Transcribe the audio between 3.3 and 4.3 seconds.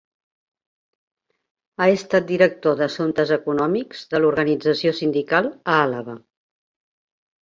Econòmics de